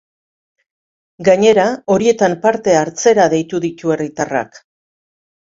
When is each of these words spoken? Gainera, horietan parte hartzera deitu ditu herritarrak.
Gainera, 1.27 1.65
horietan 1.97 2.37
parte 2.47 2.75
hartzera 2.79 3.27
deitu 3.35 3.61
ditu 3.67 3.95
herritarrak. 3.99 4.61